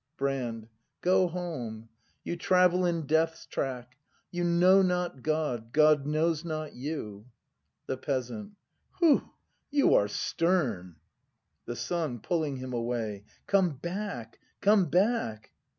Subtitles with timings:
[0.17, 0.67] Brand.
[1.01, 1.89] Go home.
[2.23, 3.97] You travel in death's track.
[4.31, 7.27] You know not God, God knows not you.
[7.85, 8.53] The Peasant.
[8.99, 9.29] Hoo,
[9.69, 10.95] you are stern!
[11.65, 12.17] The Son.
[12.19, 14.39] [Pulling him away.] Come back!
[14.59, 15.51] come back!